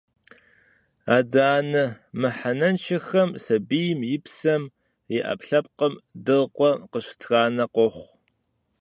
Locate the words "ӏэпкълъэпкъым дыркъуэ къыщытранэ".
5.25-7.65